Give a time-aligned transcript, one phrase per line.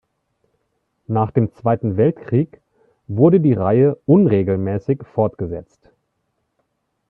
[1.05, 2.59] Nach dem Zweiten Weltkrieg
[3.07, 5.91] wurde die Reihe unregelmäßig fortgesetzt.